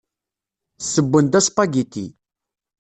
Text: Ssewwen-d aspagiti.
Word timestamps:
Ssewwen-d 0.83 1.33
aspagiti. 1.39 2.05